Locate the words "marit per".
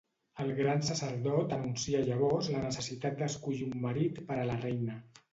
3.83-4.39